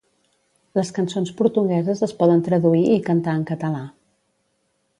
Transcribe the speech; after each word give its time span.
Les 0.77 0.89
cançons 0.95 1.33
portugueses 1.41 2.01
es 2.07 2.15
poden 2.23 2.41
traduir 2.49 2.81
i 2.95 2.99
cantar 3.11 3.37
en 3.41 3.45
català 3.53 3.83